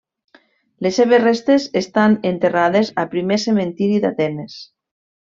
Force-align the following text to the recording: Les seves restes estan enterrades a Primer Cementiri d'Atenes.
Les 0.85 0.95
seves 1.01 1.21
restes 1.25 1.67
estan 1.83 2.15
enterrades 2.31 2.89
a 3.03 3.07
Primer 3.15 3.39
Cementiri 3.45 4.01
d'Atenes. 4.07 4.57